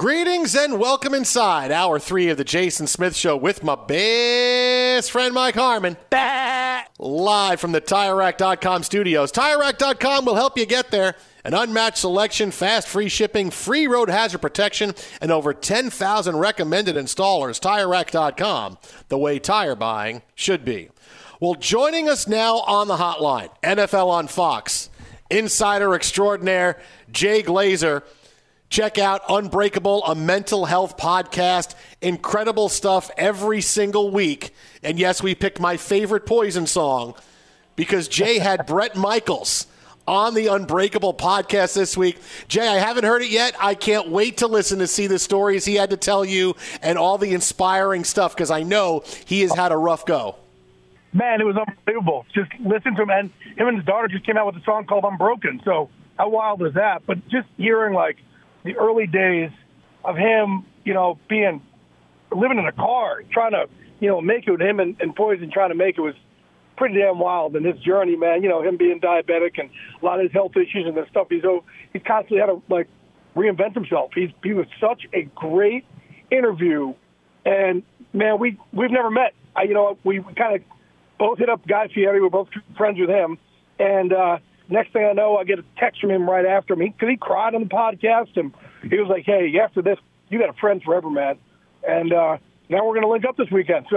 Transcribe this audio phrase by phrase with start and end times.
[0.00, 5.34] Greetings and welcome inside hour three of the Jason Smith Show with my best friend
[5.34, 5.98] Mike Harmon.
[6.08, 6.84] Bah!
[6.98, 9.30] Live from the TireRack.com studios.
[9.30, 11.16] TireRack.com will help you get there.
[11.44, 17.60] An unmatched selection, fast free shipping, free road hazard protection, and over 10,000 recommended installers.
[17.60, 18.78] TireRack.com,
[19.10, 20.88] the way tire buying should be.
[21.40, 24.88] Well, joining us now on the hotline, NFL on Fox,
[25.30, 26.80] insider extraordinaire
[27.12, 28.02] Jay Glazer.
[28.70, 31.74] Check out Unbreakable, a mental health podcast.
[32.00, 34.54] Incredible stuff every single week.
[34.84, 37.16] And yes, we picked my favorite Poison song
[37.74, 39.66] because Jay had Bret Michaels
[40.06, 42.18] on the Unbreakable podcast this week.
[42.46, 43.56] Jay, I haven't heard it yet.
[43.58, 46.96] I can't wait to listen to see the stories he had to tell you and
[46.96, 50.36] all the inspiring stuff because I know he has had a rough go.
[51.12, 52.24] Man, it was unbelievable.
[52.32, 53.10] Just listen to him.
[53.10, 55.60] And him and his daughter just came out with a song called Unbroken.
[55.64, 57.02] So how wild is that?
[57.04, 58.18] But just hearing like–
[58.64, 59.50] the early days
[60.04, 61.62] of him, you know, being
[62.32, 63.66] living in a car, trying to,
[64.00, 66.14] you know, make it with him and, and Poison trying to make it was
[66.76, 67.56] pretty damn wild.
[67.56, 70.52] And his journey, man, you know, him being diabetic and a lot of his health
[70.56, 72.88] issues and the stuff he's oh, he's constantly had to like
[73.36, 74.12] reinvent himself.
[74.14, 75.84] He's he was such a great
[76.30, 76.94] interview,
[77.44, 77.82] and
[78.12, 79.34] man, we we've never met.
[79.54, 80.62] I, you know, we, we kind of
[81.18, 82.20] both hit up Guy Fieri.
[82.20, 83.38] We're both friends with him,
[83.78, 84.38] and uh,
[84.70, 87.16] next thing I know, I get a text from him right after me because he
[87.16, 88.52] cried on the podcast and
[88.88, 91.38] he was like, "Hey, after this, you got a friend forever, man."
[91.86, 92.38] And uh,
[92.68, 93.86] now we're going to link up this weekend.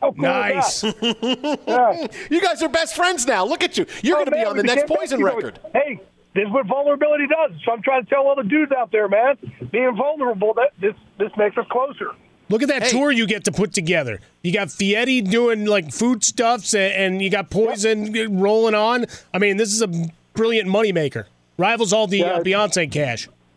[0.00, 0.84] So cool nice.
[0.84, 2.06] yeah.
[2.30, 3.44] You guys are best friends now.
[3.44, 3.86] Look at you.
[4.02, 5.58] You're oh, going to be on the next Poison record.
[5.72, 6.00] Hey,
[6.34, 7.52] this is what vulnerability does.
[7.64, 9.36] So I'm trying to tell all the dudes out there, man,
[9.72, 12.10] being vulnerable, that this this makes us closer.
[12.48, 12.90] Look at that hey.
[12.90, 14.20] tour you get to put together.
[14.42, 18.28] You got Fieri doing like foodstuffs, and, and you got Poison yep.
[18.30, 19.06] rolling on.
[19.34, 19.88] I mean, this is a
[20.34, 21.24] brilliant moneymaker.
[21.58, 22.26] Rivals all the yeah.
[22.26, 23.28] uh, Beyonce cash.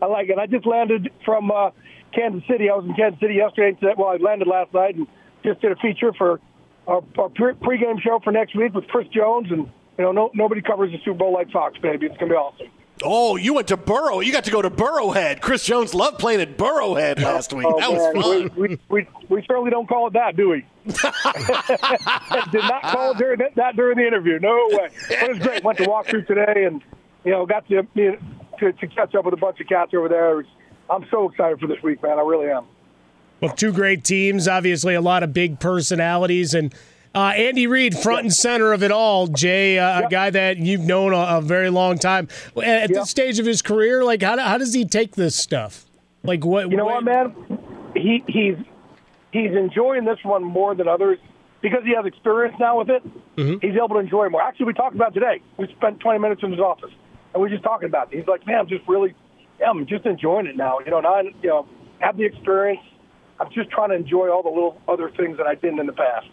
[0.00, 0.38] I like it.
[0.38, 1.70] I just landed from uh,
[2.14, 2.70] Kansas City.
[2.70, 3.76] I was in Kansas City yesterday.
[3.96, 5.06] Well, I landed last night and
[5.44, 6.40] just did a feature for
[6.86, 9.68] our, our pre- pregame show for next week with Chris Jones, and
[9.98, 12.06] you know, no, nobody covers the Super Bowl like Fox, baby.
[12.06, 12.68] It's gonna be awesome.
[13.04, 14.20] Oh, you went to Burrow.
[14.20, 15.40] You got to go to Burrowhead.
[15.40, 17.66] Chris Jones loved playing at Burrowhead last week.
[17.68, 18.50] Oh, that was fun.
[18.56, 20.64] We, we, we, we certainly don't call it that, do we?
[20.84, 24.38] Did not call it during that, that during the interview.
[24.38, 24.88] No way.
[25.08, 25.64] But it was great.
[25.64, 26.82] Went to walk through today, and
[27.24, 28.18] you know, got to, you know,
[28.58, 30.36] to to catch up with a bunch of cats over there.
[30.36, 30.46] Was-
[30.90, 32.18] I'm so excited for this week, man.
[32.18, 32.64] I really am.
[33.40, 36.74] Well, two great teams, obviously a lot of big personalities, and
[37.14, 39.28] uh, Andy Reid, front and center of it all.
[39.28, 42.28] Jay, uh, a guy that you've known a, a very long time.
[42.62, 45.84] At this stage of his career, like how, how does he take this stuff?
[46.22, 46.70] Like what?
[46.70, 47.34] You know what, man?
[47.94, 48.56] He he's
[49.32, 51.18] he's enjoying this one more than others
[51.60, 53.02] because he has experience now with it.
[53.36, 53.66] Mm-hmm.
[53.66, 54.42] He's able to enjoy it more.
[54.42, 55.40] Actually, we talked about it today.
[55.56, 56.90] We spent 20 minutes in his office,
[57.32, 58.18] and we were just talking about it.
[58.18, 59.14] He's like, "Man, I'm just really,
[59.60, 60.80] yeah, I'm just enjoying it now.
[60.80, 61.68] You know, now I, you know,
[62.00, 62.80] have the experience.
[63.38, 65.92] I'm just trying to enjoy all the little other things that I didn't in the
[65.92, 66.26] past."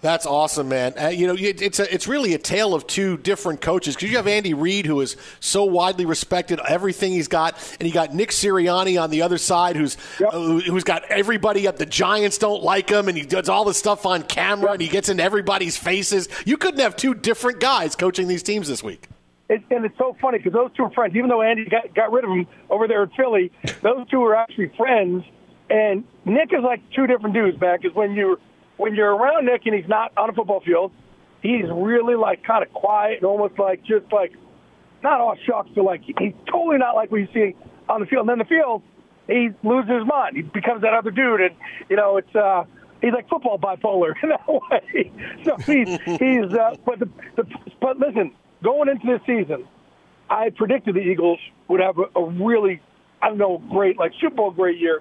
[0.00, 0.94] That's awesome, man.
[0.98, 4.10] Uh, you know, it, it's a, it's really a tale of two different coaches because
[4.10, 8.14] you have Andy Reid, who is so widely respected, everything he's got, and you got
[8.14, 11.76] Nick Sirianni on the other side, who's uh, who's got everybody up.
[11.76, 14.88] The Giants don't like him, and he does all this stuff on camera, and he
[14.88, 16.28] gets in everybody's faces.
[16.46, 19.06] You couldn't have two different guys coaching these teams this week.
[19.50, 21.14] It, and it's so funny because those two are friends.
[21.16, 23.50] Even though Andy got, got rid of him over there in Philly,
[23.82, 25.24] those two are actually friends.
[25.68, 27.78] And Nick is like two different dudes, man.
[27.80, 28.38] Because when you're
[28.80, 30.90] when you're around Nick and he's not on a football field,
[31.42, 34.32] he's really like kind of quiet and almost like just like
[35.02, 37.54] not all shucks, but like he's totally not like what you see
[37.90, 38.28] on the field.
[38.28, 38.82] And then the field,
[39.26, 40.36] he loses his mind.
[40.36, 41.54] He becomes that other dude, and
[41.90, 42.64] you know it's uh,
[43.02, 45.12] he's like football bipolar in that way.
[45.44, 47.44] So he's he's uh, but the, the
[47.80, 48.32] but listen,
[48.62, 49.66] going into this season,
[50.30, 51.38] I predicted the Eagles
[51.68, 52.80] would have a, a really
[53.20, 55.00] I don't know great like Super Bowl great year,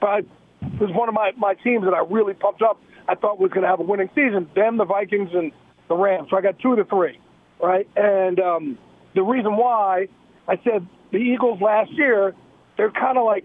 [0.00, 0.22] but I,
[0.62, 2.80] it was one of my my teams that I really pumped up.
[3.08, 4.50] I thought was going to have a winning season.
[4.54, 5.52] Them, the Vikings, and
[5.88, 6.28] the Rams.
[6.30, 7.18] So I got two of the three,
[7.62, 7.88] right?
[7.96, 8.78] And um,
[9.14, 10.08] the reason why
[10.46, 12.34] I said the Eagles last year,
[12.76, 13.44] they're kind of like,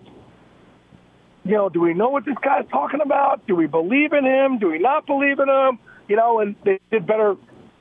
[1.45, 3.45] you know, do we know what this guy's talking about?
[3.47, 4.59] Do we believe in him?
[4.59, 5.79] Do we not believe in him?
[6.07, 7.35] You know, and they did better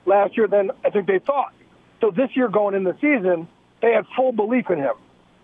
[0.06, 1.52] last year than I think they thought.
[2.00, 3.48] So this year going in the season,
[3.80, 4.94] they had full belief in him.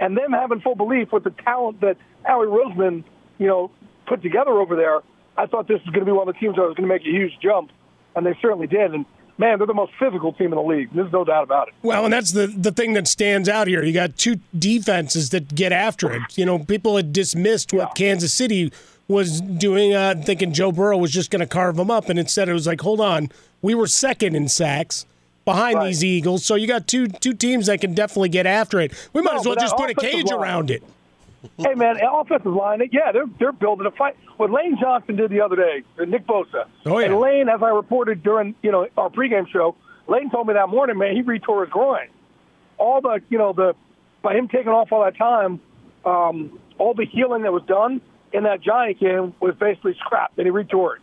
[0.00, 3.04] And them having full belief with the talent that Howie Roseman,
[3.38, 3.70] you know,
[4.08, 5.00] put together over there,
[5.36, 6.94] I thought this was going to be one of the teams that was going to
[6.94, 7.70] make a huge jump,
[8.16, 8.92] and they certainly did.
[8.94, 9.04] And
[9.38, 10.88] man, they're the most physical team in the league.
[10.92, 11.74] There's no doubt about it.
[11.82, 13.82] Well, and that's the the thing that stands out here.
[13.84, 16.22] You got two defenses that get after it.
[16.36, 18.72] You know, people had dismissed what Kansas City
[19.06, 22.48] was doing, uh, thinking Joe Burrow was just going to carve them up, and instead
[22.48, 23.30] it was like, hold on,
[23.62, 25.06] we were second in sacks
[25.46, 28.92] behind these Eagles, so you got two two teams that can definitely get after it.
[29.14, 30.82] We might No, as well just put a cage line- around it.
[31.56, 34.16] hey man, offensive line, yeah, they're they're building a fight.
[34.36, 36.66] What Lane Johnson did the other day, uh, Nick Bosa.
[36.84, 37.06] Oh, yeah.
[37.06, 39.76] And Lane, as I reported during you know our pregame show,
[40.08, 42.08] Lane told me that morning, man, he retore his groin.
[42.76, 43.74] All the you know the
[44.22, 45.60] by him taking off all that time,
[46.04, 48.00] um, all the healing that was done
[48.32, 51.02] in that Giant game was basically scrapped, and he retore it.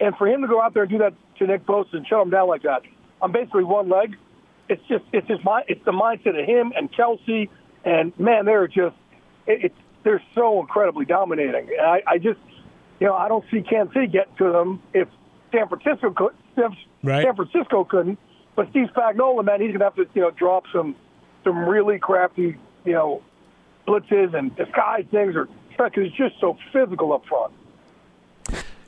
[0.00, 2.20] And for him to go out there and do that to Nick Bosa and shut
[2.20, 2.82] him down like that
[3.22, 4.16] on basically one leg,
[4.68, 7.48] it's just it's just my it's the mindset of him and Kelce,
[7.84, 8.96] and man, they're just
[9.46, 11.68] it, it's they're so incredibly dominating.
[11.80, 12.38] I, I just
[13.00, 15.08] you know I don't see Kansas City get to them if
[15.52, 16.32] San Francisco could.
[16.56, 17.24] If Right.
[17.24, 18.18] San Francisco couldn't,
[18.56, 20.96] but Steve Spagnuolo, man, he's gonna have to you know drop some
[21.44, 23.22] some really crafty you know
[23.86, 27.52] blitzes and disguise things or because it's just so physical up front.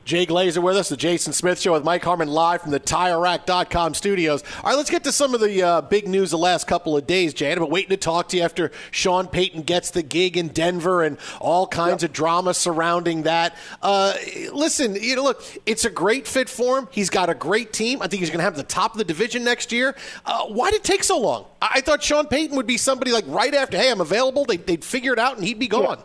[0.08, 3.92] Jay Glazer with us, the Jason Smith Show with Mike Harmon live from the TireRack.com
[3.92, 4.42] studios.
[4.64, 7.06] All right, let's get to some of the uh, big news the last couple of
[7.06, 7.52] days, Jay.
[7.52, 11.02] I've been waiting to talk to you after Sean Payton gets the gig in Denver
[11.02, 13.54] and all kinds of drama surrounding that.
[13.82, 14.14] Uh,
[14.50, 16.88] listen, you know, look, it's a great fit for him.
[16.90, 18.00] He's got a great team.
[18.00, 19.94] I think he's going to have the top of the division next year.
[20.24, 21.44] Uh, why did it take so long?
[21.60, 24.46] I-, I thought Sean Payton would be somebody like right after, hey, I'm available.
[24.46, 25.98] They- they'd figure it out and he'd be gone.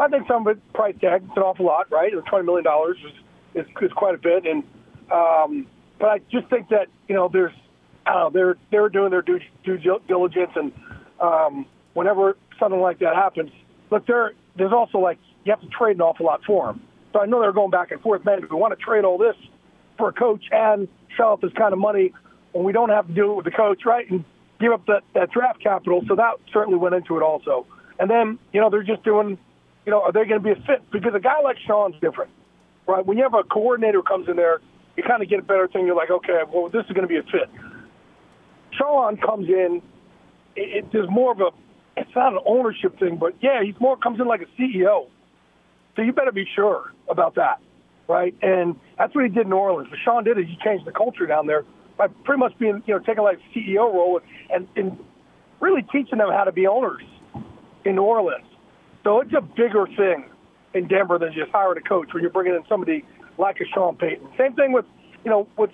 [0.00, 1.22] I think some of it price tag.
[1.26, 2.12] It's an awful lot, right?
[2.28, 4.64] Twenty million dollars is, is is quite a bit, and
[5.12, 5.66] um,
[5.98, 7.52] but I just think that you know there's
[8.06, 10.72] I they're they're doing their due, due diligence, and
[11.20, 13.50] um, whenever something like that happens,
[13.90, 16.82] look there there's also like you have to trade an awful lot for them.
[17.12, 18.24] So I know they're going back and forth.
[18.24, 19.36] Man, we want to trade all this
[19.96, 22.12] for a coach and shell out this kind of money,
[22.52, 24.24] when we don't have to do it with the coach, right, and
[24.60, 27.66] give up that that draft capital, so that certainly went into it also.
[27.98, 29.38] And then you know they're just doing
[29.86, 30.90] you know, are they going to be a fit?
[30.92, 32.30] Because a guy like Sean's different,
[32.86, 33.04] right?
[33.04, 34.60] When you have a coordinator comes in there,
[34.96, 35.86] you kind of get a better thing.
[35.86, 37.50] You're like, okay, well, this is going to be a fit.
[38.78, 39.82] Sean comes in,
[40.56, 41.50] it, it, there's more of a,
[41.96, 45.08] it's not an ownership thing, but yeah, he's more comes in like a CEO.
[45.96, 47.60] So you better be sure about that.
[48.08, 48.34] right?
[48.42, 49.90] And that's what he did in Orleans.
[49.90, 51.64] What Sean did is he changed the culture down there
[51.96, 54.98] by pretty much being, you know, taking like a CEO role and, and
[55.60, 57.02] really teaching them how to be owners
[57.84, 58.46] in New Orleans.
[59.04, 60.24] So it's a bigger thing
[60.72, 63.04] in Denver than just hiring a coach when you're bringing in somebody
[63.38, 64.28] like a Sean Payton.
[64.38, 64.86] Same thing with,
[65.24, 65.70] you know, with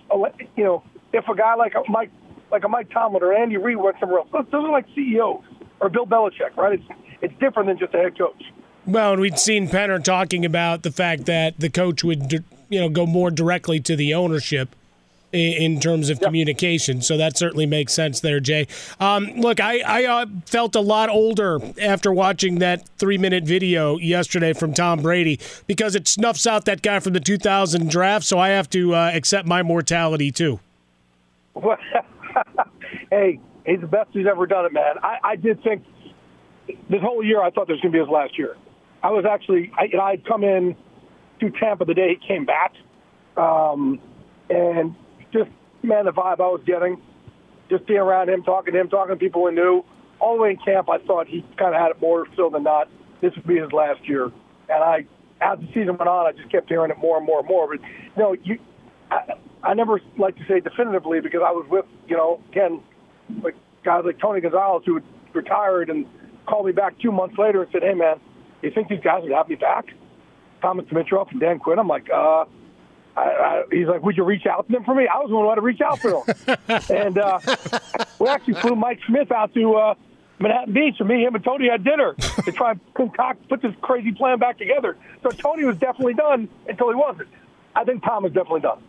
[0.56, 0.82] you know,
[1.12, 2.10] if a guy like a Mike,
[2.50, 5.44] like a Mike Tomlin or Andy Reid went somewhere else, those are like CEOs
[5.80, 6.74] or Bill Belichick, right?
[6.74, 8.42] It's it's different than just a head coach.
[8.86, 12.88] Well, and we'd seen Penner talking about the fact that the coach would, you know,
[12.88, 14.74] go more directly to the ownership
[15.32, 16.26] in terms of yep.
[16.26, 17.02] communication.
[17.02, 18.66] So that certainly makes sense there, Jay.
[18.98, 23.96] Um, look, I, I uh, felt a lot older after watching that three minute video
[23.98, 28.24] yesterday from Tom Brady because it snuffs out that guy from the 2000 draft.
[28.24, 30.60] So I have to uh, accept my mortality too.
[33.10, 34.96] hey, he's the best who's ever done it, man.
[35.02, 35.84] I, I did think
[36.88, 38.56] this whole year I thought this was going to be his last year.
[39.02, 40.76] I was actually, I, you know, I'd come in
[41.40, 42.74] to Tampa the day he came back.
[43.36, 43.98] Um,
[44.50, 44.94] and
[45.32, 45.50] just,
[45.82, 47.00] man, the vibe I was getting,
[47.68, 49.84] just being around him, talking to him, talking to people we knew.
[50.18, 52.64] All the way in camp, I thought he kind of had it more still than
[52.64, 52.88] not.
[53.20, 54.24] This would be his last year.
[54.68, 55.06] And I,
[55.40, 57.68] as the season went on, I just kept hearing it more and more and more.
[57.68, 58.58] But, you know, you,
[59.10, 62.82] I, I never like to say definitively because I was with, you know, again,
[63.42, 65.00] like guys like Tony Gonzalez who
[65.32, 66.06] retired and
[66.46, 68.20] called me back two months later and said, hey, man,
[68.62, 69.86] you think these guys would have me back?
[70.60, 71.78] Thomas Dimitroff and Dan Quinn.
[71.78, 72.44] I'm like, uh,
[73.20, 75.06] I, I, he's like, would you reach out to them for me?
[75.06, 76.82] I was the one who had to reach out for them.
[76.90, 77.38] and uh,
[78.18, 79.94] we actually flew Mike Smith out to uh,
[80.38, 83.74] Manhattan Beach, and me, him, and Tony had dinner to try and concoct, put this
[83.82, 84.96] crazy plan back together.
[85.22, 87.28] So Tony was definitely done until he wasn't.
[87.76, 88.82] I think Tom is definitely done.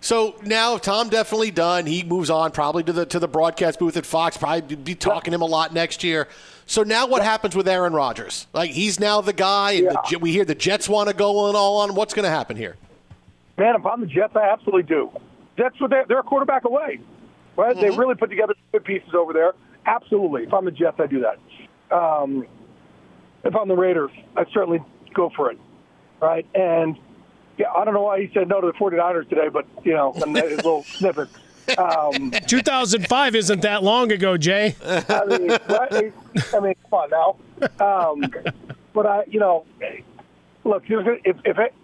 [0.00, 1.84] So now Tom definitely done.
[1.84, 4.36] He moves on probably to the to the broadcast booth at Fox.
[4.36, 6.28] Probably be talking to him a lot next year.
[6.68, 8.46] So now what happens with Aaron Rodgers?
[8.52, 9.96] Like he's now the guy, and yeah.
[10.10, 11.94] the, we hear the Jets want to go on all on.
[11.94, 12.76] What's going to happen here?
[13.56, 15.10] Man, if I'm the Jets, I absolutely do.
[15.56, 17.00] Jets, they're, they're a quarterback away.
[17.56, 17.74] Right?
[17.74, 17.80] Mm-hmm.
[17.80, 19.54] They really put together good pieces over there.
[19.86, 20.42] Absolutely.
[20.44, 21.96] If I'm the Jets, I do that.
[21.96, 22.46] Um,
[23.42, 24.80] if I'm the Raiders, I certainly
[25.14, 25.58] go for it.
[26.20, 26.46] Right?
[26.54, 26.98] And
[27.56, 30.12] yeah, I don't know why he said no to the 49ers today, but, you know,
[30.12, 31.30] his little snippet.
[31.76, 34.74] Um, 2005 isn't that long ago, Jay.
[34.84, 37.36] I mean, I mean, come on now.
[37.84, 38.24] Um,
[38.94, 39.66] but I, you know,
[40.64, 41.74] look, if, if it,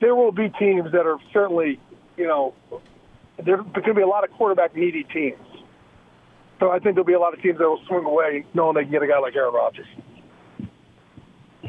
[0.00, 1.80] there will be teams that are certainly,
[2.16, 2.54] you know,
[3.42, 5.38] there's going to be a lot of quarterback needy teams.
[6.60, 8.82] So I think there'll be a lot of teams that will swing away knowing they
[8.82, 9.86] can get a guy like Aaron Rodgers.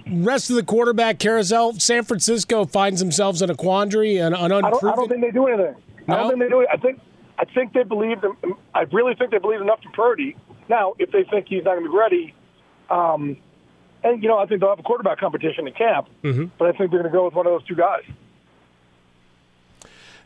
[0.07, 4.65] Rest of the quarterback carousel, San Francisco finds themselves in a quandary and an unproven.
[4.65, 5.75] I don't, I don't think they do anything.
[6.07, 6.13] No?
[6.13, 6.67] I don't think they do it.
[6.71, 6.99] I think
[7.37, 8.37] I think they believe them.
[8.73, 10.35] I really think they believe enough in Purdy.
[10.69, 12.33] Now, if they think he's not going to be ready,
[12.89, 13.37] um,
[14.03, 16.07] and you know, I think they'll have a quarterback competition in camp.
[16.23, 16.45] Mm-hmm.
[16.57, 18.03] But I think they're going to go with one of those two guys.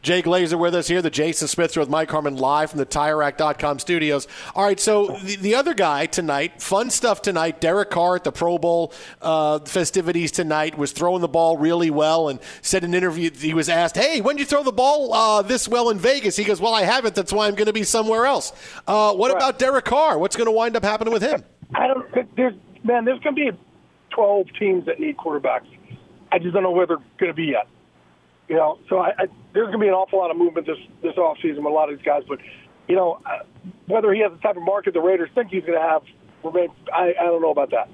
[0.08, 2.86] Jay Glazer with us here, the Jason Smith Show with Mike Harmon live from the
[2.86, 4.26] TireRack.com studios.
[4.56, 7.60] All right, so the, the, other guy tonight, fun stuff tonight.
[7.60, 12.30] Derek Carr at the Pro Bowl uh, festivities tonight was throwing the ball really well
[12.30, 15.14] and said in an interview he was asked, "Hey, when did you throw the ball
[15.14, 17.14] uh, this well in Vegas?" He goes, "Well, I haven't.
[17.14, 18.54] That's why I'm going to be somewhere else."
[18.88, 19.36] Uh, what right.
[19.36, 20.18] about Derek Carr?
[20.18, 21.44] What's going to wind up happening with him?
[21.76, 22.34] I don't.
[22.38, 23.04] There's man.
[23.04, 23.58] There's going to be
[24.12, 25.68] 12 teams that need quarterbacks.
[26.32, 27.68] I just don't know where they're going to be yet.
[28.48, 30.78] You know, so I, I, there's going to be an awful lot of movement this
[31.02, 32.22] this offseason with a lot of these guys.
[32.28, 32.40] But
[32.88, 33.40] you know, uh,
[33.88, 36.04] whether he has the type of market the Raiders think he's going to have,
[36.94, 37.90] I, I don't know about that.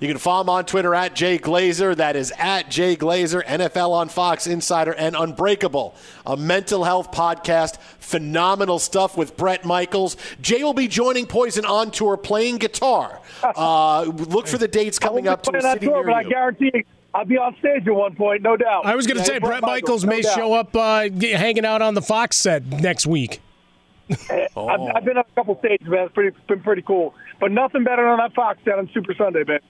[0.00, 1.96] You can follow him on Twitter at Jay Glazer.
[1.96, 5.94] That is at Jay Glazer, NFL on Fox Insider, and Unbreakable,
[6.26, 7.78] a mental health podcast.
[7.98, 10.16] Phenomenal stuff with Bret Michaels.
[10.40, 13.20] Jay will be joining Poison on tour playing guitar.
[13.40, 16.28] Uh, look for the dates coming up to a city tour, near but you.
[16.28, 16.84] I guarantee
[17.14, 18.84] I'll be on stage at one point, no doubt.
[18.86, 21.64] I was going to yeah, say Bret Michaels, Michaels may no show up uh, hanging
[21.64, 23.40] out on the Fox set next week.
[24.56, 24.68] oh.
[24.68, 26.04] I've, I've, been on a couple stages, man.
[26.04, 27.14] It's pretty, been pretty cool.
[27.40, 29.60] But nothing better than that Fox set on Super Sunday, man.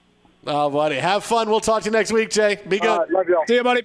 [0.47, 0.95] Oh, buddy.
[0.95, 1.49] Have fun.
[1.49, 2.59] We'll talk to you next week, Jay.
[2.67, 3.09] Be good.
[3.09, 3.45] Love y'all.
[3.47, 3.83] See you, buddy.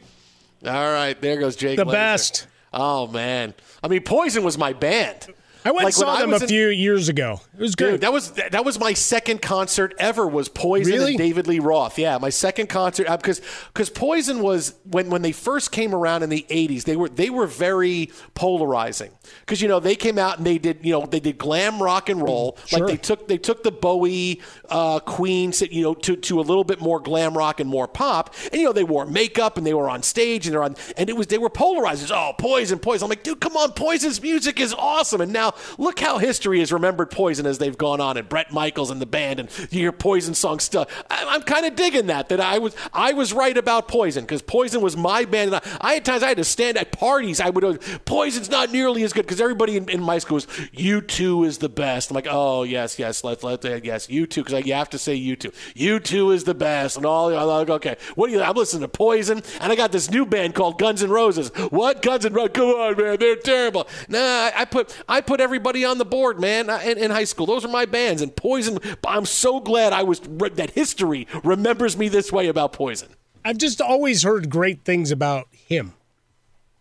[0.67, 1.21] All right.
[1.21, 1.77] There goes Jake.
[1.77, 1.93] The Glazer.
[1.93, 2.47] best.
[2.73, 3.55] Oh, man.
[3.83, 5.29] I mean, Poison was my band.
[5.65, 7.41] I went like saw them a in, few years ago.
[7.55, 7.93] It was good.
[7.93, 10.27] Dude, that was that was my second concert ever.
[10.27, 11.13] Was Poison really?
[11.13, 11.99] and David Lee Roth?
[11.99, 16.23] Yeah, my second concert because uh, because Poison was when when they first came around
[16.23, 16.85] in the '80s.
[16.85, 20.81] They were they were very polarizing because you know they came out and they did
[20.83, 22.59] you know they did glam rock and roll.
[22.67, 22.81] Sure.
[22.81, 26.65] Like they took they took the Bowie uh, Queen you know to to a little
[26.65, 28.35] bit more glam rock and more pop.
[28.53, 31.09] And you know they wore makeup and they were on stage and they're on and
[31.09, 32.11] it was they were polarizers.
[32.15, 33.07] Oh, Poison, Poison.
[33.07, 35.23] I'm like, dude, come on, Poison's music is awesome.
[35.23, 38.91] And now look how history has remembered Poison as they've gone on, and Bret Michaels
[38.91, 40.87] and the band, and you hear Poison songs still.
[41.11, 44.43] I, am kind of digging that that I was I was right about Poison because
[44.43, 47.41] Poison was my band, and I, I, had times I had to stand at parties.
[47.41, 51.47] I would Poison's not nearly as good because everybody in, in, my school was U2
[51.47, 52.11] is the best.
[52.11, 55.19] I'm like, oh yes, yes, let's let uh, yes U2 because you have to say
[55.19, 55.53] U2.
[55.75, 57.35] U2 is the best, and all.
[57.35, 58.43] I'm like, okay, what do you?
[58.43, 61.51] I'm listening to Poison, and I got this new band called Guns N' Roses.
[61.71, 62.53] What Guns N' Roses?
[62.55, 63.89] Come on, man, they're terrible.
[64.09, 67.47] Nah, I, I put I put everybody on the board, man, in, in, high school.
[67.47, 68.79] Those are my bands, and Poison.
[69.07, 73.11] I'm so glad I was that history remembers me this way about Poison.
[73.45, 75.93] I've just always heard great things about him,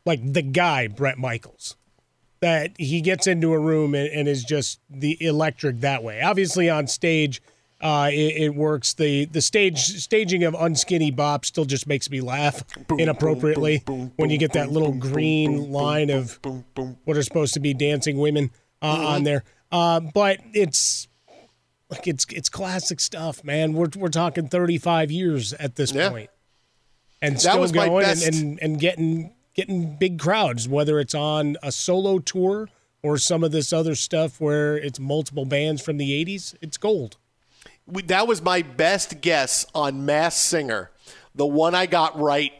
[0.05, 1.75] like the guy Bret Michaels.
[2.39, 6.21] That he gets into a room and, and is just the electric that way.
[6.21, 7.41] Obviously on stage
[7.83, 8.93] uh, it, it, works.
[8.93, 12.63] The the stage staging of Unskinny Bop still just makes me laugh
[12.97, 13.83] inappropriately
[14.15, 16.39] when you get that little green line of
[17.03, 19.05] what are supposed to be dancing women uh, mm-hmm.
[19.05, 19.43] on there.
[19.69, 21.09] Uh, but it's
[21.89, 23.73] like it's it's classic stuff, man.
[23.73, 26.09] We're we're talking 35 years at this yeah.
[26.09, 26.29] point,
[27.21, 32.19] and still going and, and and getting getting big crowds, whether it's on a solo
[32.19, 32.69] tour
[33.01, 36.55] or some of this other stuff where it's multiple bands from the 80s.
[36.61, 37.17] It's gold
[37.87, 40.91] that was my best guess on Masked Singer.
[41.35, 42.53] The one I got right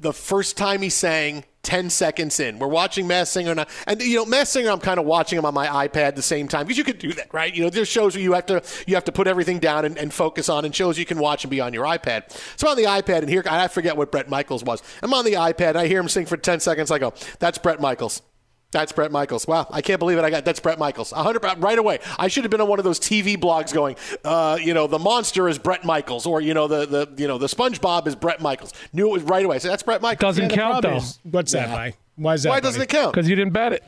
[0.00, 2.58] the first time he sang 10 seconds in.
[2.58, 3.66] We're watching Masked Singer now.
[3.86, 6.22] And, you know, Masked Singer, I'm kind of watching him on my iPad at the
[6.22, 7.54] same time because you could do that, right?
[7.54, 9.98] You know, there's shows where you have to you have to put everything down and,
[9.98, 12.30] and focus on and shows you can watch and be on your iPad.
[12.56, 14.82] So I'm on the iPad and here, I forget what Bret Michaels was.
[15.02, 16.90] I'm on the iPad I hear him sing for 10 seconds.
[16.90, 18.22] I go, oh, that's Bret Michaels.
[18.70, 19.46] That's Bret Michaels.
[19.46, 20.24] Wow, I can't believe it.
[20.24, 21.12] I got that's Bret Michaels.
[21.12, 22.00] 100 right away.
[22.18, 24.98] I should have been on one of those TV blogs going, uh, you know, the
[24.98, 28.42] monster is Bret Michaels, or you know, the the you know, the SpongeBob is Bret
[28.42, 28.74] Michaels.
[28.92, 29.58] Knew it was right away.
[29.58, 30.36] So that's Bret Michaels.
[30.36, 30.96] Doesn't yeah, count though.
[30.96, 31.68] Is, what's that?
[31.70, 32.50] By why is that?
[32.50, 32.64] Why buddy?
[32.64, 33.14] doesn't it count?
[33.14, 33.84] Because you didn't bet it.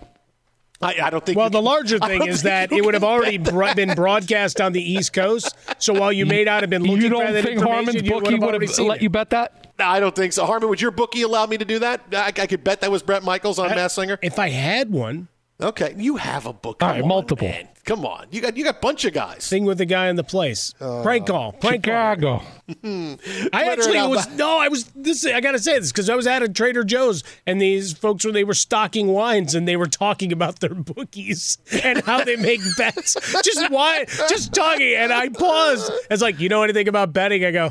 [0.82, 1.36] I, I, don't think.
[1.36, 4.80] Well, the can, larger thing is that it would have already been broadcast on the
[4.80, 5.54] East Coast.
[5.78, 8.38] So while you may not have been looking you don't for that think Harmon's bookie
[8.38, 9.02] would have let it.
[9.02, 9.59] you bet that?
[9.82, 10.46] I don't think so.
[10.46, 12.02] Harmon, would your bookie allow me to do that?
[12.12, 14.18] I, I could bet that was Bret Michaels on Masked Singer.
[14.22, 15.28] If I had one,
[15.62, 16.82] Okay, you have a book.
[16.82, 17.46] All right, on, multiple.
[17.46, 17.68] Man.
[17.84, 19.42] Come on, you got you got a bunch of guys.
[19.42, 20.74] Sing with the guy in the place.
[20.80, 21.52] Uh, prank call.
[21.52, 22.38] Prank Chicago.
[22.38, 23.18] Call.
[23.52, 24.58] I actually was no.
[24.58, 25.26] I was this.
[25.26, 28.24] I got to say this because I was at a Trader Joe's and these folks
[28.24, 32.36] were they were stocking wines and they were talking about their bookies and how they
[32.36, 33.14] make bets.
[33.42, 34.04] just why?
[34.28, 34.94] just talking.
[34.94, 35.90] And I paused.
[36.10, 37.44] It's like you know anything about betting?
[37.44, 37.70] I go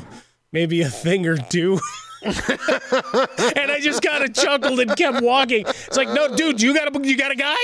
[0.52, 1.80] maybe a thing or two.
[2.22, 2.34] and
[3.70, 5.64] I just kind of chuckled and kept walking.
[5.66, 7.56] It's like, no, dude, you got a you got a guy.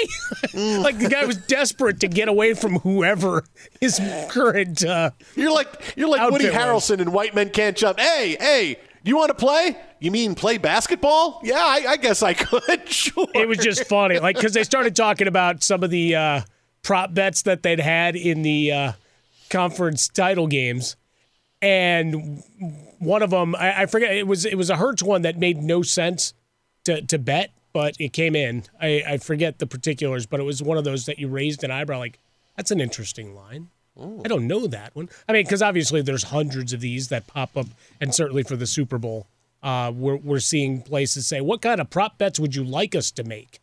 [0.80, 3.44] like the guy was desperate to get away from whoever
[3.80, 4.82] his current.
[4.82, 8.00] Uh, you're like you're like Woody Harrelson and White Men Can't Jump.
[8.00, 9.76] Hey, hey, you want to play?
[10.00, 11.40] You mean play basketball?
[11.44, 12.88] Yeah, I, I guess I could.
[12.88, 13.26] sure.
[13.34, 16.40] It was just funny, like because they started talking about some of the uh,
[16.82, 18.92] prop bets that they'd had in the uh,
[19.50, 20.96] conference title games,
[21.62, 22.42] and
[22.98, 25.58] one of them, I, I, forget it was it was a Hurts one that made
[25.58, 26.34] no sense
[26.84, 28.64] to to bet, but it came in.
[28.80, 31.70] I, I forget the particulars, but it was one of those that you raised an
[31.70, 32.18] eyebrow like
[32.56, 33.68] that's an interesting line.
[33.98, 34.20] Ooh.
[34.24, 35.08] I don't know that one.
[35.28, 37.66] I mean, because obviously there's hundreds of these that pop up,
[38.00, 39.26] and certainly for the Super Bowl,
[39.62, 43.10] uh, we're we're seeing places say, "What kind of prop bets would you like us
[43.12, 43.60] to make?"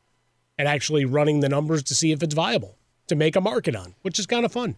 [0.57, 2.77] and actually running the numbers to see if it's viable
[3.07, 4.77] to make a market on, which is kind of fun.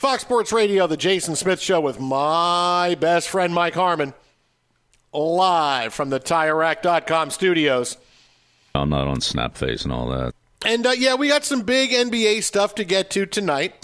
[0.00, 4.14] Fox Sports Radio, the Jason Smith Show with my best friend Mike Harmon,
[5.12, 7.98] live from the TireRack.com studios.
[8.74, 10.32] I'm not on Snapface and all that.
[10.64, 13.74] And uh, yeah, we got some big NBA stuff to get to tonight.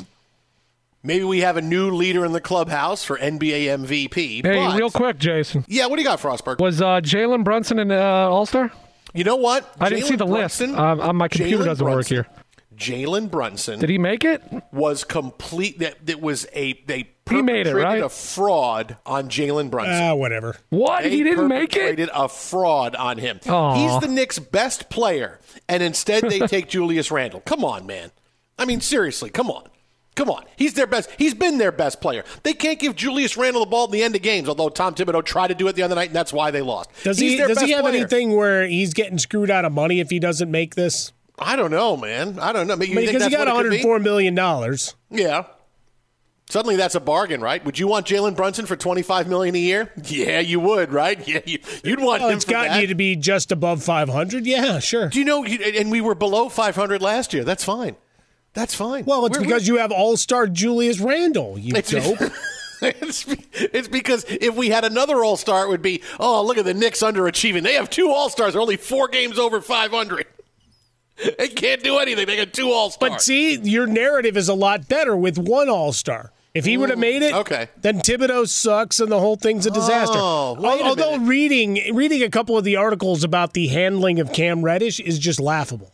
[1.03, 4.15] Maybe we have a new leader in the clubhouse for NBA MVP.
[4.15, 5.67] Hey, but- real quick, Jason.
[5.69, 6.61] Yeah, what do you got, Frostberg?
[6.61, 8.73] Was uh, Jalen Brunson an uh, All Star?
[9.13, 9.71] You know what?
[9.79, 10.81] I didn't see the Brunson- list.
[10.81, 12.27] Um, uh, my computer Jalen doesn't work here.
[12.77, 13.79] Jalen Brunson.
[13.81, 14.43] Did he make it?
[14.73, 15.79] Was complete.
[15.79, 18.03] That, that was a they He made it, perpetrated right?
[18.03, 19.95] a fraud on Jalen Brunson.
[20.03, 20.57] Ah, whatever.
[20.71, 21.03] What?
[21.03, 21.81] They he didn't make it?
[21.81, 23.41] perpetrated a fraud on him.
[23.49, 23.75] Aw.
[23.75, 27.41] He's the Knicks' best player, and instead they take Julius Randle.
[27.41, 28.11] Come on, man.
[28.59, 29.69] I mean, seriously, come on.
[30.15, 30.45] Come on.
[30.57, 31.11] He's their best.
[31.19, 32.25] He's been their best player.
[32.43, 35.23] They can't give Julius Randle the ball at the end of games, although Tom Thibodeau
[35.23, 36.89] tried to do it the other night, and that's why they lost.
[37.05, 37.95] Does He's he their does he have player.
[37.97, 41.13] anything where he's getting screwed out of money if he doesn't make this?
[41.39, 42.39] I don't know, man.
[42.39, 42.75] I don't know.
[42.77, 43.89] You I mean, because he got what it could be?
[43.89, 44.95] 104 million dollars.
[45.11, 45.45] Yeah.
[46.49, 47.65] Suddenly that's a bargain, right?
[47.65, 49.93] Would you want Jalen Brunson for twenty five million a year?
[50.05, 51.19] Yeah, you would, right?
[51.29, 52.81] Yeah, you, would want Well, him it's gotten that.
[52.83, 54.47] you to be just above 500.
[54.47, 55.09] Yeah, sure.
[55.09, 55.45] Do you know?
[55.45, 57.43] And we were below five hundred last year.
[57.43, 57.97] That's fine.
[58.55, 59.05] That's fine.
[59.07, 61.59] Well, it's We're- because you have All Star Julius Randle.
[61.59, 62.31] You It's- dope.
[62.83, 66.65] it's, it's because if we had another All Star, it would be oh look at
[66.65, 67.65] the Knicks underachieving.
[67.65, 70.27] They have two All Stars, they're only four games over five hundred.
[71.39, 72.27] They can't do anything.
[72.27, 73.13] They got two All Stars.
[73.13, 76.33] But see, your narrative is a lot better with one All Star.
[76.55, 77.69] If he would have made it, okay.
[77.77, 80.17] then Thibodeau sucks and the whole thing's a disaster.
[80.17, 81.29] Oh, a Although minute.
[81.29, 85.39] reading reading a couple of the articles about the handling of Cam Reddish is just
[85.39, 85.93] laughable.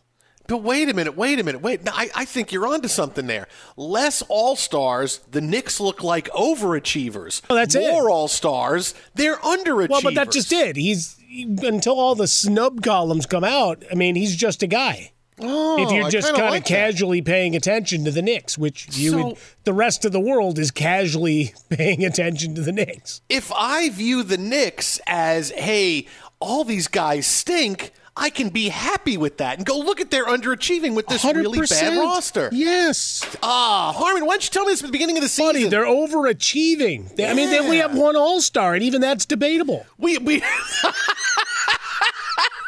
[0.48, 1.85] But wait a minute, wait a minute, wait.
[1.85, 3.46] No, I, I think you're onto something there.
[3.76, 7.42] Less All Stars, the Knicks look like overachievers.
[7.48, 7.81] Oh, that's it.
[7.90, 9.88] More All Stars, they're underachievers.
[9.88, 10.76] Well, but that just it.
[10.76, 11.16] He's
[11.62, 13.85] until all the snub columns come out.
[13.90, 15.12] I mean, he's just a guy.
[15.40, 16.68] Oh, if you're just kind of like that.
[16.68, 20.59] casually paying attention to the Knicks, which you So- would, the rest of the world
[20.59, 23.22] is casually paying attention to the Knicks.
[23.28, 26.07] If I view the Knicks as, hey,
[26.38, 30.27] all these guys stink, I can be happy with that and go look at their
[30.27, 32.51] underachieving with this really bad roster.
[32.53, 33.25] Yes.
[33.42, 35.46] Ah, Harmon, why don't you tell me this at the beginning of the season?
[35.55, 37.16] Buddy, they're overachieving.
[37.16, 39.87] They- I mean, they, we have one All Star, and even that's debatable.
[39.96, 40.42] We we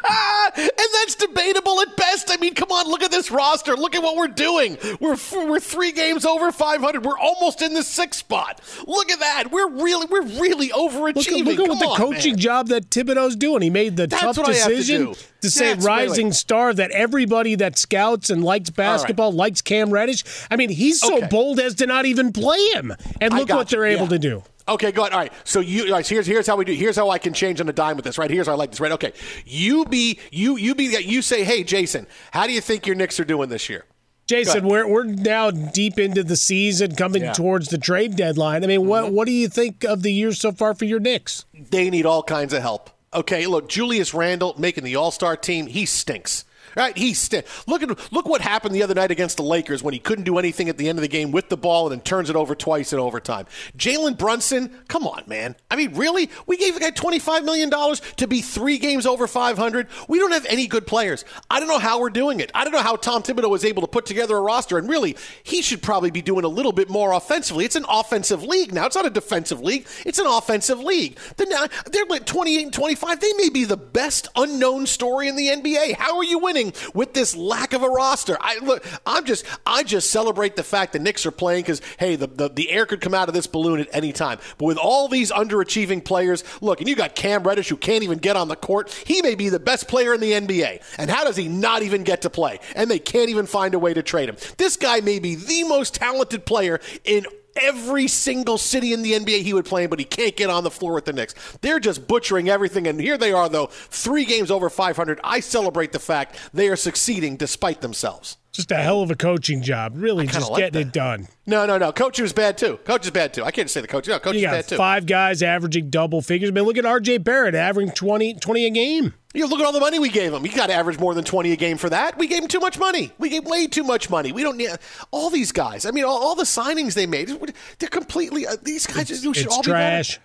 [0.57, 2.31] and that's debatable at best.
[2.31, 3.75] I mean, come on, look at this roster.
[3.77, 4.77] Look at what we're doing.
[5.01, 7.05] We're f- we're three games over 500.
[7.05, 8.61] We're almost in the sixth spot.
[8.87, 9.51] Look at that.
[9.51, 11.41] We're really we're really Look, overachieving.
[11.41, 12.39] at- look at what Come the coaching man.
[12.41, 13.63] job that Thibodeau's doing.
[13.63, 17.79] He made the That's tough have to decision to, say rising star that everybody that
[17.79, 20.25] scouts and likes basketball likes Cam Reddish.
[20.51, 21.29] I mean, he's so Okay.
[21.31, 22.95] bold as to not even play him.
[23.21, 24.09] And look what they're you, able yeah.
[24.11, 24.43] to do.
[24.67, 25.13] Okay, good.
[25.13, 25.33] All right.
[25.45, 26.73] So you all right, so here's here's how we do.
[26.73, 28.17] Here's how I can change on a dime with this.
[28.17, 28.31] Right.
[28.31, 28.81] Here's how I like this.
[28.81, 28.93] Right.
[28.93, 29.13] Okay.
[29.45, 32.97] You be you you be that you say, hey Jason, how do you think your
[32.97, 33.85] Knicks are doing this year?
[34.27, 37.35] Jason, we're, we're now deep into the season, coming Yeah.
[37.35, 38.65] towards the trade deadline.
[38.65, 39.15] I mean, what mm-hmm.
[39.15, 41.45] what do you think of the year so far for your Knicks?
[41.53, 42.89] They need all kinds of help.
[43.13, 46.47] Okay, look, Julius Randle making the All Star team, he stinks.
[46.77, 46.97] Right?
[46.97, 50.01] He st- look at look what happened the other night against the Lakers when he
[50.01, 52.31] couldn't do anything at the end of the game with the ball and then turns
[52.31, 53.47] it over twice in overtime.
[53.77, 55.57] Jalen Brunson, come on, man.
[55.71, 56.31] I mean, really?
[56.47, 59.89] We gave the guy twenty five million dollars to be three games over five hundred.
[60.09, 61.25] We don't have any good players.
[61.51, 62.51] I don't know how we're doing it.
[62.55, 64.79] I don't know how Tom Thibodeau was able to put together a roster.
[64.79, 67.65] And really, he should probably be doing a little bit more offensively.
[67.65, 68.87] It's an offensive league now.
[68.87, 69.87] It's not a defensive league.
[70.05, 71.19] It's an offensive league.
[71.37, 71.47] They're,
[71.91, 73.21] they're like twenty eight and twenty five.
[73.21, 75.95] They may be the best unknown story in the NBA.
[75.95, 76.64] How are you winning
[76.95, 78.37] with this lack of a roster?
[78.41, 78.85] I look.
[79.07, 79.45] I'm just.
[79.67, 82.87] I just celebrate the fact the Knicks are playing because hey, the, the the air
[82.87, 84.39] could come out of this balloon at any time.
[84.59, 88.19] But with all these underachieving players, look, and you got Cam Reddish who can't even
[88.19, 88.91] get on the court.
[89.07, 92.05] He may be the best player in the NBA, and how does he not even
[92.05, 92.61] get to play?
[92.75, 94.37] And they can't even find a way to trade him.
[94.57, 99.43] This guy may be the most talented player in every single city in the NBA
[99.43, 101.35] he would play in, but he can't get on the floor with the Knicks.
[101.61, 105.21] They're just butchering everything, and here they are, though, three games over 500.
[105.25, 108.37] I celebrate the fact they are succeeding despite themselves.
[108.55, 109.95] Just a hell of a coaching job.
[109.97, 111.27] Really, just like getting it done.
[111.45, 111.91] No, no, no.
[111.91, 112.77] Coach was bad too.
[112.85, 113.43] Coach is bad too.
[113.43, 114.07] I can't say the coach.
[114.07, 114.77] No, coach You is bad too.
[114.77, 116.51] five guys averaging double figures.
[116.51, 117.19] I mean, look at R.J.
[117.19, 119.15] Barrett averaging 20, 20 a game.
[119.35, 120.45] You look at all the money we gave him.
[120.45, 122.17] He got to average more than 20 a game for that.
[122.17, 123.11] We gave him too much money.
[123.19, 124.31] We gave way too much money.
[124.31, 124.71] We don't need
[125.11, 125.85] all these guys.
[125.85, 127.37] I mean, all, all the signings they made,
[127.81, 130.19] they're completely, uh, these guys just should it's all trash.
[130.19, 130.23] be.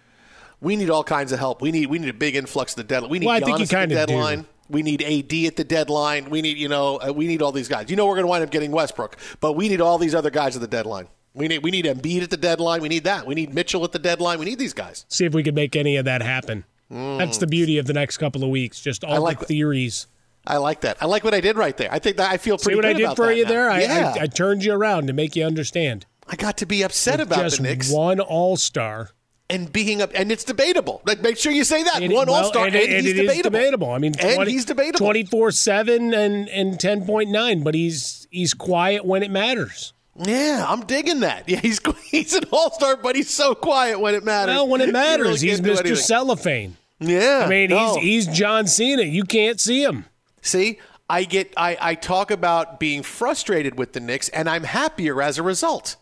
[0.61, 1.63] We need all kinds of help.
[1.63, 3.09] We need we need a big influx of the deadline.
[3.09, 4.45] We need Well, I think you at the kinda do.
[4.69, 6.29] We need AD at the deadline.
[6.29, 7.89] We need, you know, uh, we need all these guys.
[7.89, 10.29] You know, we're going to wind up getting Westbrook, but we need all these other
[10.29, 11.07] guys at the deadline.
[11.33, 12.81] We need we need Embiid at the deadline.
[12.81, 13.25] We need that.
[13.25, 14.39] We need Mitchell at the deadline.
[14.39, 15.05] We need these guys.
[15.09, 16.65] See if we can make any of that happen.
[16.89, 18.81] That's the beauty of the next couple of weeks.
[18.81, 20.07] Just all I like the theories.
[20.47, 20.97] I like that.
[21.01, 21.91] I like what I did right there.
[21.91, 23.49] I think that I feel pretty See what good I did for you now.
[23.49, 23.69] there?
[23.69, 24.13] I, yeah.
[24.17, 26.07] I, I turned you around to make you understand.
[26.27, 29.11] I got to be upset With about just the Knicks one All Star.
[29.49, 31.01] And being up, and it's debatable.
[31.05, 33.49] Like, make sure you say that one well, All Star, and, and, and he's debatable.
[33.49, 33.91] debatable.
[33.91, 34.99] I mean, and he's debatable.
[34.99, 39.93] Twenty four seven and and ten point nine, but he's he's quiet when it matters.
[40.15, 41.47] Yeah, I'm digging that.
[41.47, 44.55] Yeah, he's he's an All Star, but he's so quiet when it matters.
[44.55, 45.79] Well, when it He really matters, he's Mr.
[45.79, 45.95] anything.
[45.95, 46.77] Cellophane.
[46.99, 47.95] Yeah, I mean, no.
[47.95, 49.03] he's he's John Cena.
[49.03, 50.05] You can't see him.
[50.41, 55.21] See, I get I, I talk about being frustrated with the Knicks, and I'm happier
[55.21, 55.95] as a result.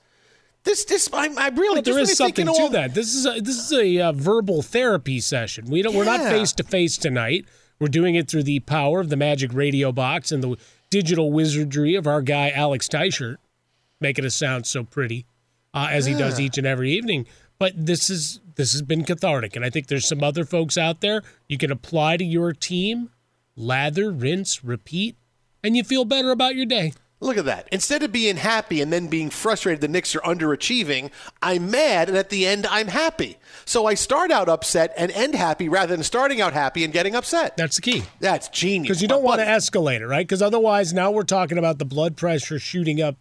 [0.68, 2.94] This this I'm, I really But there is really something to all- that.
[2.94, 5.64] This is a, this is a uh, verbal therapy session.
[5.70, 5.96] We don't.
[5.96, 7.46] We're not face to face tonight.
[7.80, 10.58] We're doing it through the power of the Magic Radio Box and the
[10.90, 13.38] digital wizardry of our guy Alex Teichert,
[14.02, 15.26] making us sound so pretty
[15.74, 17.28] uh, as he does each and every evening.
[17.60, 21.00] But this is this has been cathartic, and I think there's some other folks out
[21.00, 23.10] there you can apply to your team.
[23.56, 25.16] Lather, rinse, repeat,
[25.64, 26.92] and you feel better about your day.
[27.20, 27.68] Look at that.
[27.72, 31.10] Instead of being happy and then being frustrated the Knicks are underachieving,
[31.42, 33.38] I'm mad and at the end I'm happy.
[33.66, 37.16] So I start out upset and end happy rather than starting out happy and getting
[37.16, 37.58] upset.
[37.58, 38.04] That's the key.
[38.20, 38.84] That's genius.
[38.90, 40.28] Because you don't want to escalate it, right?
[40.28, 43.16] Because otherwise, now we're talking about the blood pressure shooting up,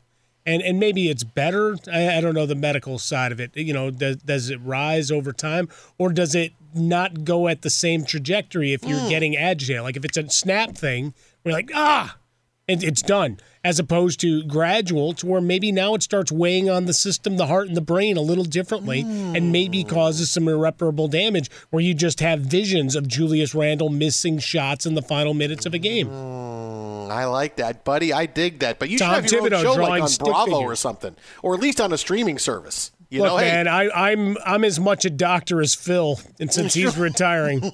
[0.44, 1.76] and and maybe it's better.
[1.90, 3.56] I, I don't know the medical side of it.
[3.56, 7.70] You know, does, does it rise over time, or does it not go at the
[7.70, 9.08] same trajectory if you're Hmm.
[9.08, 9.82] getting agitated?
[9.82, 12.18] Like if it's a snap thing, we're like ah,
[12.68, 13.38] it, it's done.
[13.64, 17.46] As opposed to gradual, to where maybe now it starts weighing on the system, the
[17.46, 19.88] heart, and the brain a little differently, and maybe Hmm.
[19.88, 24.94] causes some irreparable damage where you just have visions of Julius Randle missing shots in
[24.94, 26.08] the final minutes of a game.
[26.08, 28.12] Mm, I like that, buddy.
[28.12, 28.78] I dig that.
[28.78, 30.62] But you Tom should have your Thibodeau own show like on Bravo figures.
[30.72, 32.92] or something, or at least on a streaming service.
[33.08, 36.52] You Look, know, hey, man, I, I'm I'm as much a doctor as Phil, and
[36.52, 37.72] since he's retiring,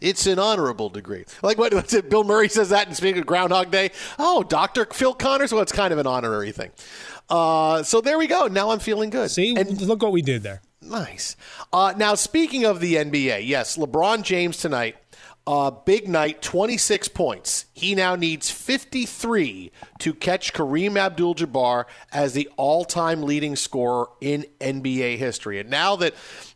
[0.00, 1.24] it's an honorable degree.
[1.42, 2.08] Like what was it?
[2.08, 3.90] Bill Murray says that in speaking of Groundhog Day.
[4.18, 5.52] Oh, Doctor Phil Connors.
[5.52, 6.70] Well, it's kind of an honorary thing.
[7.28, 8.46] Uh, so there we go.
[8.46, 9.30] Now I'm feeling good.
[9.30, 10.62] see, and look what we did there.
[10.80, 11.36] Nice.
[11.72, 14.96] Uh, now, speaking of the NBA, yes, LeBron James tonight,
[15.46, 17.66] uh, big night, 26 points.
[17.72, 24.08] He now needs 53 to catch Kareem Abdul Jabbar as the all time leading scorer
[24.20, 25.58] in NBA history.
[25.58, 26.14] And now that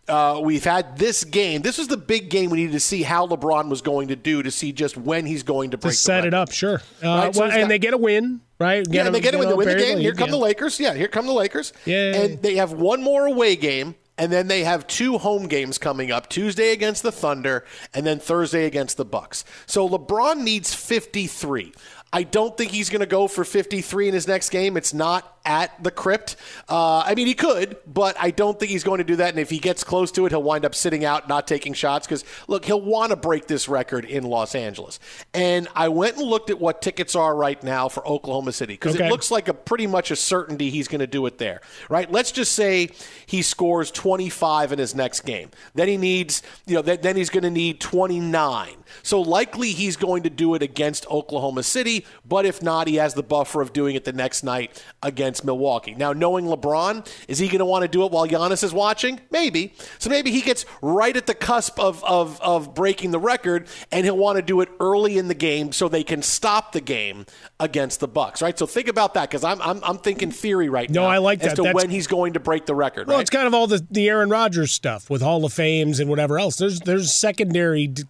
[0.09, 3.27] uh, we've had this game, this was the big game we needed to see how
[3.27, 5.97] LeBron was going to do to see just when he's going to To break the
[5.97, 6.81] set it up, sure.
[7.03, 8.87] Uh, Right, so well, he's and got- they get a win, right?
[8.89, 9.99] yeah, them- they get it when them they win the game.
[9.99, 10.33] Here come yeah.
[10.33, 10.79] the Lakers.
[10.79, 11.73] Yeah, here come the Lakers.
[11.87, 12.25] Yay.
[12.25, 16.11] And they have one more away game, and then they have two home games coming
[16.11, 19.45] up: Tuesday against the Thunder, and then Thursday against the Bucks.
[19.67, 21.73] So LeBron needs 53.
[22.17, 24.79] I don't think he's going to go for 53 in his next game.
[24.79, 26.37] It's not at the crypt.
[26.67, 29.29] Uh, I mean, he could, but I don't think he's going to do that.
[29.29, 32.07] And if he gets close to it, he'll wind up sitting out, not taking shots.
[32.07, 34.99] Because look, he'll want to break this record in Los Angeles.
[35.35, 38.95] And I went and looked at what tickets are right now for Oklahoma City because
[38.95, 39.07] Okay.
[39.09, 41.61] it looks like a pretty much a certainty he's going to do it there.
[41.91, 42.11] Right?
[42.11, 42.89] Let's just say
[43.27, 45.51] he scores 25 in his next game.
[45.75, 48.69] Then he needs, you know, then, then he's going to need 29.
[49.03, 53.15] So likely he's going to do it against Oklahoma City, but if not, he has
[53.15, 55.95] the buffer of doing it the next night against Milwaukee.
[55.95, 59.21] Now, knowing LeBron, is he going to want to do it while Giannis is watching?
[59.31, 59.75] Maybe.
[59.99, 64.05] So maybe he gets right at the cusp of, of, of breaking the record, and
[64.05, 67.27] he'll want to do it early in the game so they can stop the game
[67.61, 68.59] against the Bucks, right?
[68.59, 71.41] So think about that because I'm, I'm, I'm thinking theory right No, now I like
[71.41, 71.57] as that.
[71.57, 73.21] to That's- when he's going to break the record, Well, right?
[73.23, 76.39] it's kind of all the, the Aaron Rodgers stuff with Hall of Fames and whatever
[76.39, 76.57] else.
[76.57, 78.05] There's there's secondary d-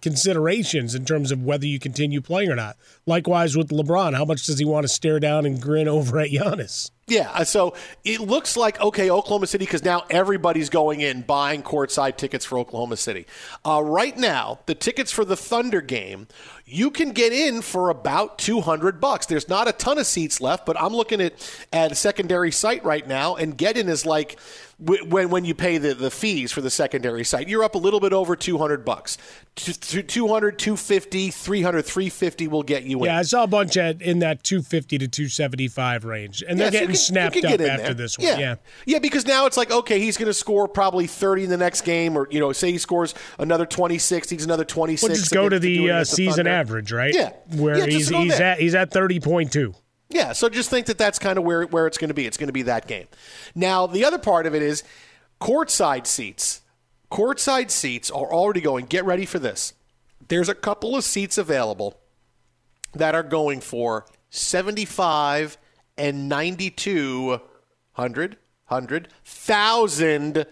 [0.67, 2.77] considerations in terms of whether you continue playing or not.
[3.05, 6.29] Likewise with LeBron, how much does he want to stare down and grin over at
[6.29, 6.91] Giannis?
[7.09, 11.63] Yeah, uh, so it looks like okay, Oklahoma City because now everybody's going in buying
[11.63, 13.25] courtside tickets for Oklahoma City.
[13.63, 16.27] Uh, right now, the tickets for the Thunder game,
[16.65, 19.25] you can get in for about two hundred bucks.
[19.25, 21.33] There's not a ton of seats left, but I'm looking at
[21.71, 24.37] at a secondary site right now, and get in is like
[24.79, 27.99] when when you pay the, the fees for the secondary site, you're up a little
[27.99, 29.17] bit over 200 bucks.
[29.55, 33.05] T- t- 200, 250, 300, 350 will get you in.
[33.05, 36.69] Yeah, I saw a bunch at, in that 250 to 275 range, and they're Yeah,
[36.71, 37.93] so getting can- snapped up after there.
[37.95, 38.27] this one.
[38.27, 38.37] Yeah.
[38.37, 38.55] Yeah.
[38.85, 41.81] yeah, because now it's like okay, he's going to score probably thirty in the next
[41.81, 45.09] game, or you know, say he scores another twenty six, he's another twenty six.
[45.09, 47.13] We'll just go to the uh, season average, right?
[47.15, 48.51] Yeah, where Yeah, he's he's there.
[48.53, 49.73] at he's at 30.2.
[50.09, 52.25] Yeah, so just think that that's kind of where where it's going to be.
[52.25, 53.07] It's going to be that game.
[53.53, 54.83] Now, the other part of it is
[55.41, 56.61] courtside seats.
[57.11, 58.85] Courtside seats are already going.
[58.85, 59.73] Get ready for this.
[60.27, 61.99] There's a couple of seats available
[62.93, 65.57] that are going for 75
[65.97, 67.39] and 92
[67.93, 70.45] hundred hundred thousand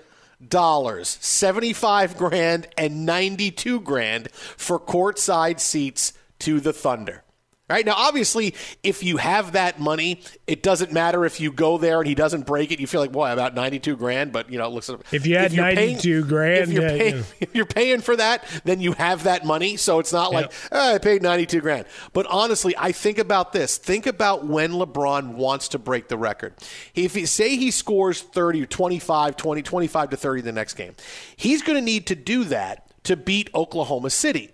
[0.45, 7.23] dollars 75 grand and 92 grand for courtside seats to the thunder
[7.67, 11.99] Right now, obviously, if you have that money, it doesn't matter if you go there
[11.99, 12.79] and he doesn't break it.
[12.79, 14.87] You feel like, boy, about ninety-two grand, but you know, it looks.
[15.11, 18.15] If you had you're paying- 92 grand, if you're, uh, paying, if you're paying for
[18.17, 19.77] that, then you have that money.
[19.77, 21.87] So it's not like "Ah, I paid ninety-two grand.
[22.13, 23.77] But honestly, I think about this.
[23.77, 26.53] Think about when LeBron wants to break the record.
[26.93, 30.93] If he say he scores 30 or 25, 20, 25 to thirty the next game,
[31.35, 34.51] he's going to need to do that to beat Oklahoma City,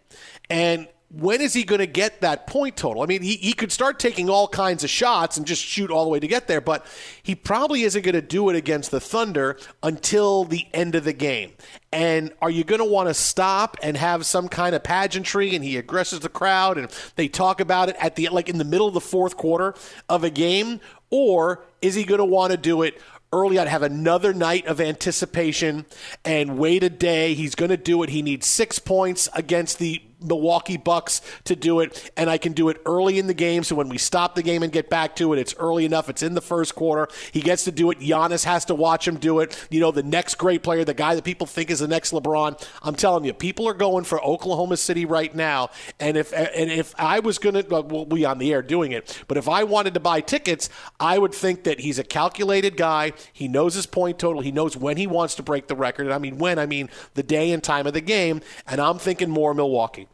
[0.49, 3.03] and when is he going to get that point total?
[3.03, 6.05] I mean, he, he could start taking all kinds of shots and just shoot all
[6.05, 6.85] the way to get there, but
[7.21, 11.13] he probably isn't going to do it against the Thunder until the end of the
[11.13, 11.51] game.
[11.91, 15.63] And are you going to want to stop and have some kind of pageantry and
[15.63, 18.87] he aggresses the crowd and they talk about it at the like in the middle
[18.87, 19.75] of the fourth quarter
[20.07, 23.01] of a game or is he going to want to do it
[23.33, 25.85] early on, have another night of anticipation
[26.25, 27.33] and wait a day.
[27.33, 28.09] He's going to do it.
[28.09, 32.69] He needs six points against the Milwaukee Bucks to do it, and I can do
[32.69, 33.63] it early in the game.
[33.63, 36.09] So when we stop the game and get back to it, it's early enough.
[36.09, 37.07] It's in the first quarter.
[37.31, 37.99] He gets to do it.
[37.99, 39.67] Giannis has to watch him do it.
[39.69, 42.61] You know, the next great player, the guy that people think is the next LeBron.
[42.83, 45.69] I'm telling you, people are going for Oklahoma City right now.
[45.99, 49.37] And if and if I was well, we'll be on the air doing it, but
[49.37, 53.13] if I wanted to buy tickets, I would think that he's a calculated guy.
[53.33, 54.41] He knows his point total.
[54.41, 56.05] He knows when he wants to break the record.
[56.05, 58.41] And I mean when, I mean the day and time of the game.
[58.67, 60.07] And I'm thinking more Milwaukee.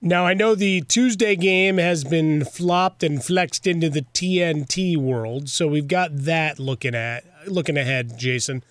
[0.00, 5.48] Now I know the Tuesday game has been flopped and flexed into the TNT world,
[5.48, 8.62] so we've got that looking at looking ahead, Jason.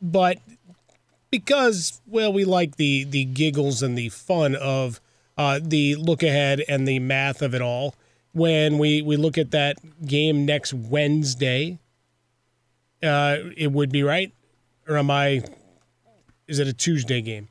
[0.00, 0.38] But
[1.30, 5.00] because well, we like the the giggles and the fun of
[5.38, 7.94] uh, the look ahead and the math of it all.
[8.32, 11.78] When we we look at that game next Wednesday,
[13.02, 14.32] uh, it would be right,
[14.86, 15.42] or am I?
[16.46, 17.48] Is it a Tuesday game?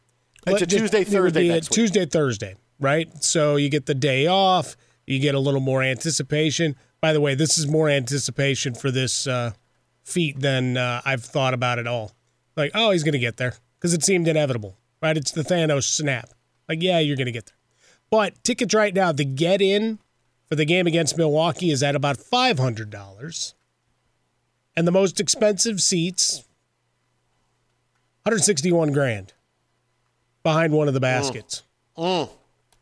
[0.48, 1.76] It's a Tuesday, it Thursday a next week.
[1.76, 3.24] Tuesday, Thursday, right?
[3.24, 6.76] So you get the day off, you get a little more anticipation.
[7.02, 9.52] By the way, this is more anticipation for this uh,
[10.04, 12.12] feat than uh, I've thought about at all.
[12.56, 15.18] Like, oh, he's going to get there because it seemed inevitable, right?
[15.18, 16.30] It's the Thanos snap.
[16.68, 17.58] Like, yeah, you're going to get there.
[18.10, 20.00] But tickets right now, the get in
[20.48, 23.54] for the game against Milwaukee is at about $500.
[24.78, 26.44] And the most expensive seats,
[28.24, 29.34] 161 grand
[30.44, 31.64] behind one of the baskets.
[31.98, 32.30] Mm,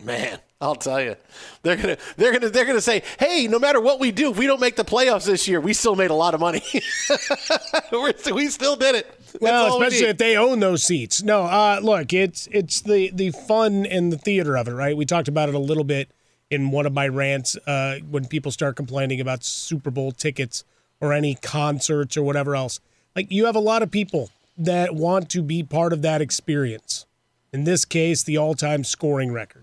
[0.04, 1.16] man, I'll tell you,
[1.62, 4.48] they're gonna they're gonna they're gonna say, hey, no matter what we do, if we
[4.48, 6.62] don't make the playoffs this year, we still made a lot of money.
[7.92, 8.14] We're,
[8.50, 9.08] still did it.
[9.18, 11.22] That's Well, all we especially if they own those seats.
[11.22, 14.96] No, uh, look, it's it's the the fun and the theater of it, right?
[14.96, 16.10] We talked about it a little bit
[16.50, 20.64] in one of my rants uh, when people start complaining about Super Bowl tickets
[21.02, 22.80] or any concerts or whatever else.
[23.16, 27.06] Like you have a lot of people that want to be part of that experience.
[27.52, 29.63] In this case, the all time scoring record.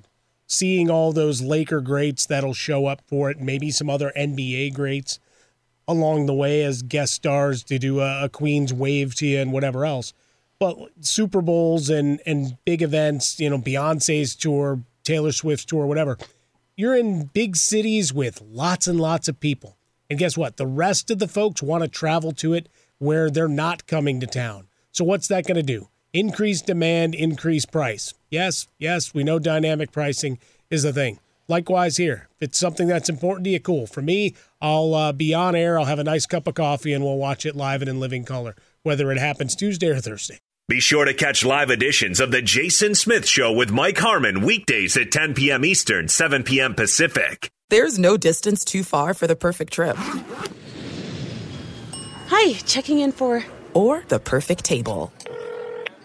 [0.52, 5.20] Seeing all those Laker greats that'll show up for it, maybe some other NBA greats
[5.86, 9.52] along the way as guest stars to do a, a Queen's wave to you and
[9.52, 10.12] whatever else.
[10.58, 16.18] But Super Bowls and, and big events, you know, Beyonce's tour, Taylor Swift's tour, whatever,
[16.76, 19.76] you're in big cities with lots and lots of people.
[20.10, 20.56] And guess what?
[20.56, 24.26] The rest of the folks want to travel to it where they're not coming to
[24.26, 24.66] town.
[24.90, 25.89] So what's that going to do?
[26.12, 28.14] Increase demand, increase price.
[28.30, 31.20] Yes, yes, we know dynamic pricing is a thing.
[31.46, 33.86] Likewise here, if it's something that's important to you, cool.
[33.86, 35.78] For me, I'll uh, be on air.
[35.78, 38.24] I'll have a nice cup of coffee, and we'll watch it live and in living
[38.24, 40.38] color, whether it happens Tuesday or Thursday.
[40.68, 44.96] Be sure to catch live editions of The Jason Smith Show with Mike Harmon weekdays
[44.96, 45.64] at 10 p.m.
[45.64, 46.74] Eastern, 7 p.m.
[46.74, 47.50] Pacific.
[47.68, 49.96] There's no distance too far for the perfect trip.
[52.28, 53.44] Hi, checking in for.
[53.74, 55.12] Or the perfect table.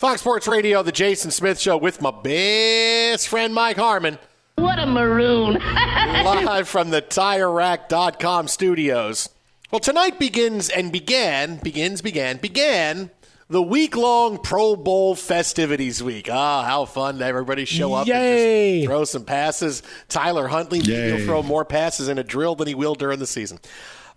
[0.00, 4.18] Fox Sports Radio, The Jason Smith Show with my best friend Mike Harmon.
[4.56, 5.56] What a maroon.
[5.60, 9.28] live from the TireRack.com studios.
[9.70, 13.10] Well, tonight begins and began, begins, began, began
[13.50, 16.30] the week long Pro Bowl festivities week.
[16.32, 18.76] Ah, how fun to everybody show up Yay.
[18.76, 19.82] and just throw some passes.
[20.08, 21.18] Tyler Huntley, Yay.
[21.18, 23.58] he'll throw more passes in a drill than he will during the season.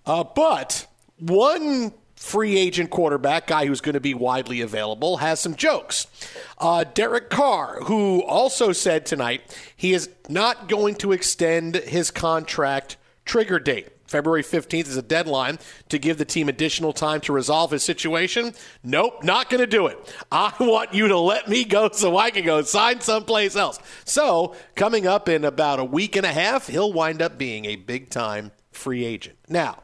[0.05, 0.88] Uh, but
[1.19, 1.91] one
[2.24, 6.07] free agent quarterback, guy who's going to be widely available, has some jokes.
[6.57, 9.41] Uh, Derek Carr, who also said tonight
[9.76, 12.95] he is not going to extend his contract
[13.26, 13.89] trigger date.
[14.07, 15.59] February 15th is a deadline
[15.89, 18.53] to give the team additional time to resolve his situation.
[18.84, 19.97] Nope, not going to do it.
[20.32, 23.80] I want you to let me go so I can go sign someplace else.
[24.05, 27.76] So, coming up in about a week and a half, he'll wind up being a
[27.76, 29.38] big time free agent.
[29.49, 29.80] Now,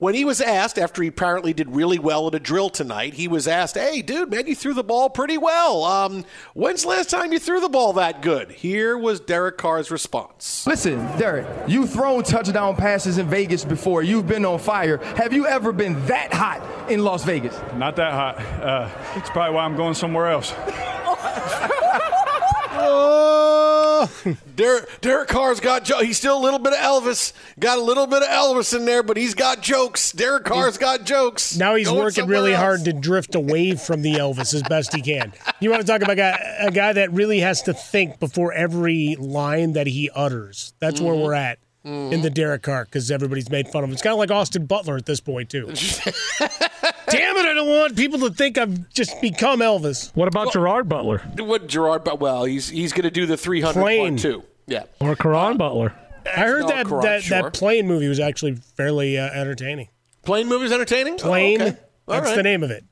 [0.00, 3.28] when he was asked after he apparently did really well at a drill tonight, he
[3.28, 5.84] was asked, "Hey, dude, man, you threw the ball pretty well.
[5.84, 6.24] Um,
[6.54, 10.66] when's the last time you threw the ball that good?" Here was Derek Carr's response.
[10.66, 14.02] Listen, Derek, you've thrown touchdown passes in Vegas before.
[14.02, 14.96] You've been on fire.
[15.16, 17.54] Have you ever been that hot in Las Vegas?
[17.76, 18.38] Not that hot.
[18.62, 20.54] Uh, it's probably why I'm going somewhere else.
[22.72, 23.36] Oh,
[24.56, 27.32] Derek, Derek Carr's got jo- he's still a little bit of Elvis.
[27.58, 30.12] Got a little bit of Elvis in there, but he's got jokes.
[30.12, 31.56] Derek Carr's got jokes.
[31.56, 32.60] now he's Going working really else.
[32.62, 35.32] hard to drift away from the Elvis as best he can.
[35.60, 38.52] You want to talk about a guy, a guy that really has to think before
[38.52, 40.72] every line that he utters.
[40.80, 41.22] That's where Mhm.
[41.24, 43.94] we're at in the Derek Carr because everybody's made fun of him.
[43.94, 45.66] It's kind of like Austin Butler at this point too.
[45.68, 47.46] Damn it!
[47.46, 50.14] I don't want people to think I've just become Elvis.
[50.14, 52.04] What about Gerard Butler What Gerard?
[52.04, 54.00] But well, he's he's going to do the three hundred Plane.
[54.00, 54.44] point too.
[54.66, 54.84] Yeah.
[55.00, 55.94] or Karan Butler?
[56.26, 57.42] I heard that Karan, that, sure.
[57.42, 59.88] that plane movie was actually fairly uh, entertaining.
[60.22, 61.14] Plane movies entertaining.
[61.14, 61.62] Oh, Plane.
[61.62, 61.76] okay.
[62.06, 62.36] That's right.
[62.36, 62.84] the name of it.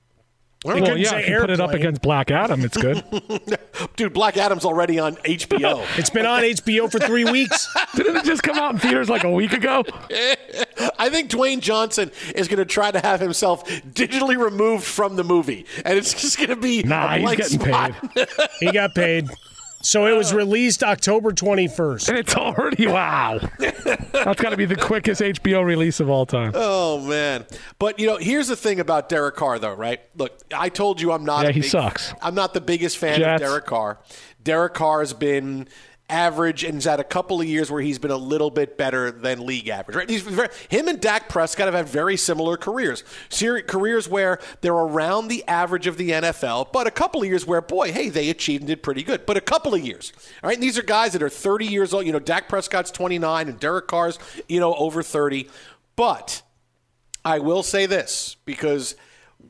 [0.64, 3.04] They Well, yeah, if you put it up against Black Adam, it's good.
[3.96, 5.84] Dude, Black Adam's already on HBO.
[5.98, 7.68] It's been on HBO for three weeks.
[7.94, 9.84] Didn't it just come out in theaters like a week ago?
[10.98, 15.24] I think Dwayne Johnson is going to try to have himself digitally removed from the
[15.24, 17.92] movie, and it's just going to be Nah, a he's getting spot.
[18.58, 19.28] He got paid.
[19.80, 20.36] So it was oh.
[20.36, 22.08] released October 21st.
[22.08, 23.38] And it's already wow.
[23.58, 26.52] That's got to be the quickest HBO release of all time.
[26.54, 27.46] Oh man!
[27.78, 30.00] But you know, here's the thing about Derek Carr, though, right?
[30.16, 31.44] Look, I told you I'm not.
[31.44, 32.12] Yeah, a he big- sucks.
[32.20, 33.42] I'm not the biggest fan Jets.
[33.42, 33.98] of Derek Carr.
[34.42, 35.68] Derek Carr has been
[36.10, 39.10] average and has had a couple of years where he's been a little bit better
[39.10, 39.96] than league average.
[39.96, 40.08] Right?
[40.08, 43.04] He's very, him and Dak Prescott have had very similar careers.
[43.28, 47.46] Ser- careers where they're around the average of the NFL, but a couple of years
[47.46, 49.26] where, boy, hey, they achieved and did pretty good.
[49.26, 50.12] But a couple of years.
[50.42, 52.06] All right, and these are guys that are 30 years old.
[52.06, 55.48] You know, Dak Prescott's 29 and Derek Carr's, you know, over 30.
[55.96, 56.42] But
[57.24, 58.96] I will say this because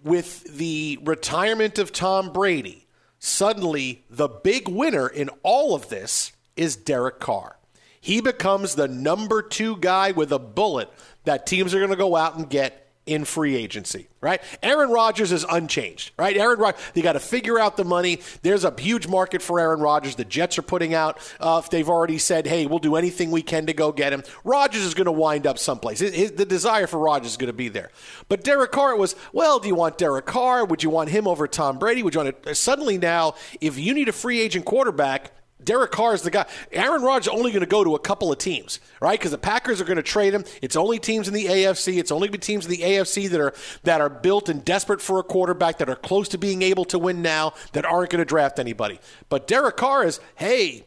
[0.03, 2.87] with the retirement of Tom Brady,
[3.19, 7.57] suddenly the big winner in all of this is Derek Carr.
[8.01, 10.91] He becomes the number two guy with a bullet
[11.25, 14.41] that teams are going to go out and get in free agency, right?
[14.63, 16.37] Aaron Rodgers is unchanged, right?
[16.37, 18.21] Aaron Rodgers, they got to figure out the money.
[18.43, 20.15] There's a huge market for Aaron Rodgers.
[20.15, 23.65] The Jets are putting out, uh, they've already said, hey, we'll do anything we can
[23.67, 24.23] to go get him.
[24.45, 26.01] Rodgers is going to wind up someplace.
[26.01, 27.91] His- his- the desire for Rodgers is going to be there.
[28.29, 30.67] But Derek Carr was, well, do you want Derek Carr?
[30.67, 32.03] Would you want him over Tom Brady?
[32.03, 35.33] Would you want to, suddenly now, if you need a free agent quarterback,
[35.63, 36.47] Derek Carr is the guy.
[36.73, 39.19] Aaron Rodgers only going to go to a couple of teams, right?
[39.19, 40.45] Because the Packers are going to trade him.
[40.63, 41.99] It's only teams in the AFC.
[41.99, 43.53] It's only teams in the AFC that are
[43.83, 46.99] that are built and desperate for a quarterback that are close to being able to
[46.99, 49.01] win now that aren't going to draft anybody.
[49.29, 50.87] But Derek Carr is, hey,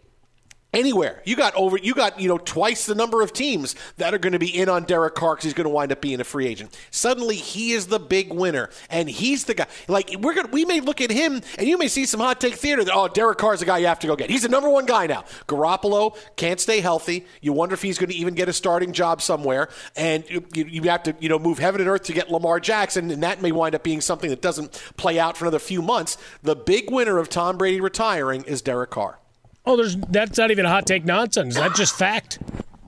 [0.74, 1.22] anywhere.
[1.26, 4.34] You got over you got, you know, twice the number of teams that are going
[4.34, 6.48] to be in on Derek Carr cuz he's going to wind up being a free
[6.48, 6.78] agent.
[6.92, 9.68] Suddenly he is the big winner and he's the guy.
[9.88, 12.40] Like we're going to we may look at him and you may see some hot
[12.40, 14.30] take theater that oh, Derek Carr's the guy you have to go get.
[14.30, 15.26] He's the number 1 guy now.
[15.48, 17.26] Garoppolo can't stay healthy.
[17.42, 20.82] You wonder if he's going to even get a starting job somewhere and you, you,
[20.84, 23.52] have to, you know, move heaven and earth to get Lamar Jackson and that may
[23.52, 26.18] wind up being something that doesn't play out for another few months.
[26.44, 29.21] The big winner of Tom Brady retiring is Derek Carr.
[29.66, 31.56] Oh, there's that's not even a hot take nonsense.
[31.56, 32.40] That's just fact.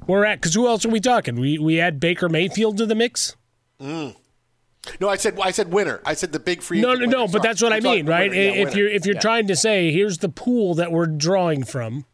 [0.07, 1.35] We're at because who else are we talking?
[1.39, 3.35] We we add Baker Mayfield to the mix.
[3.79, 4.15] Mm.
[4.99, 6.01] No, I said I said winner.
[6.05, 6.81] I said the big free.
[6.81, 7.05] No, no, no.
[7.05, 7.19] winner.
[7.27, 7.41] But Sorry.
[7.43, 8.29] that's what I I'm mean, right?
[8.31, 8.67] winner.
[8.67, 9.21] If you're if you're Yeah.
[9.21, 12.05] trying to say here's the pool that we're drawing from,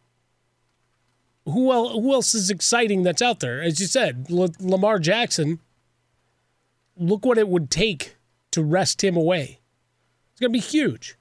[1.45, 1.93] who else?
[1.93, 3.61] Who else is exciting that's out there?
[3.61, 5.59] As you said, L- Lamar Jackson.
[6.97, 8.17] Look what it would take
[8.51, 9.61] to wrest him away.
[10.33, 11.15] It's gonna be huge,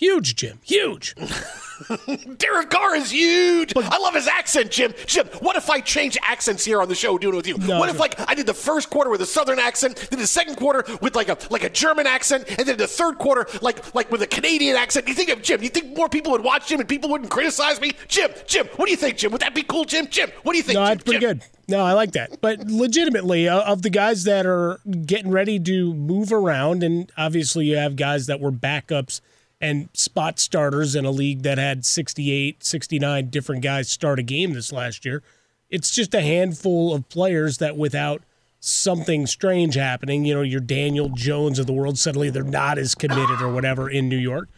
[0.00, 1.14] huge, Jim, huge.
[2.38, 3.72] Derek Carr is huge.
[3.76, 4.92] I love his accent, Jim.
[5.06, 7.58] Jim, what if I change accents here on the show doing it with you?
[7.58, 10.26] No, what if like I did the first quarter with a southern accent, then the
[10.26, 13.94] second quarter with like a like a German accent, and then the third quarter like
[13.94, 15.06] like with a Canadian accent?
[15.08, 15.62] You think of Jim?
[15.62, 17.92] You think more people would watch Jim and people wouldn't criticize me?
[18.08, 19.32] Jim, Jim, what do you think, Jim?
[19.32, 20.06] Would that be cool, Jim?
[20.08, 20.74] Jim, what do you think?
[20.78, 20.94] No, Jim?
[20.94, 21.38] that's pretty Jim?
[21.38, 21.46] good.
[21.68, 22.40] No, I like that.
[22.40, 27.66] But legitimately, uh, of the guys that are getting ready to move around, and obviously
[27.66, 29.20] you have guys that were backups
[29.60, 34.52] and spot starters in a league that had 68, 69 different guys start a game
[34.54, 35.22] this last year.
[35.68, 38.22] It's just a handful of players that without
[38.58, 42.94] something strange happening, you know, your Daniel Jones of the world, suddenly they're not as
[42.94, 44.48] committed or whatever in New York.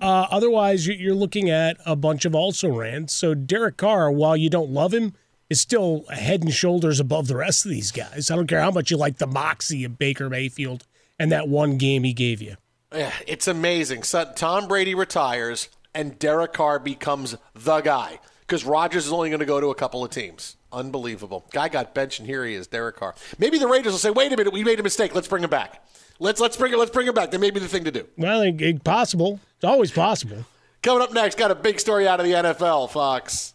[0.00, 3.12] Uh, otherwise, you- you're looking at a bunch of also rans.
[3.12, 5.14] So Derek Carr, while you don't love him,
[5.50, 8.30] is still a head and shoulders above the rest of these guys.
[8.30, 10.84] I don't care how much you like the moxie of Baker Mayfield
[11.18, 12.56] and that one game he gave you.
[12.92, 14.02] Yeah, it's amazing.
[14.02, 19.40] So Tom Brady retires and Derek Carr becomes the guy because Rodgers is only going
[19.40, 20.56] to go to a couple of teams.
[20.72, 21.46] Unbelievable.
[21.52, 23.14] Guy got benched, and here he is, Derek Carr.
[23.38, 25.14] Maybe the Raiders will say, "Wait a minute, we made a mistake.
[25.14, 25.82] Let's bring him back.
[26.18, 26.78] Let's let's bring it.
[26.78, 27.30] Let's bring him back.
[27.30, 29.40] That may be the thing to do." Well, it, it possible.
[29.56, 30.44] It's always possible.
[30.82, 33.54] Coming up next, got a big story out of the NFL, Fox.